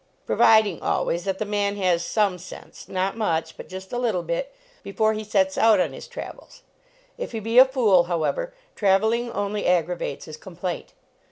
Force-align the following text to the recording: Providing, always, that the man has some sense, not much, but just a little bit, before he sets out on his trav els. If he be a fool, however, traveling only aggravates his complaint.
Providing, 0.25 0.81
always, 0.81 1.25
that 1.25 1.37
the 1.37 1.45
man 1.45 1.75
has 1.75 2.03
some 2.03 2.39
sense, 2.39 2.89
not 2.89 3.15
much, 3.15 3.55
but 3.55 3.69
just 3.69 3.93
a 3.93 3.99
little 3.99 4.23
bit, 4.23 4.51
before 4.81 5.13
he 5.13 5.23
sets 5.23 5.59
out 5.59 5.79
on 5.79 5.93
his 5.93 6.07
trav 6.07 6.37
els. 6.41 6.63
If 7.19 7.33
he 7.33 7.39
be 7.39 7.59
a 7.59 7.65
fool, 7.65 8.05
however, 8.05 8.51
traveling 8.75 9.31
only 9.31 9.67
aggravates 9.67 10.25
his 10.25 10.37
complaint. 10.37 10.93